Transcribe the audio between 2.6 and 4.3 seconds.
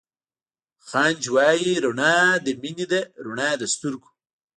مينې ده رڼا َد سترګو